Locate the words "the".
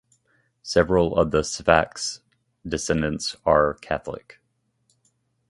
1.29-1.41